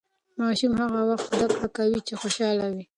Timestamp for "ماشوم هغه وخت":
0.39-1.27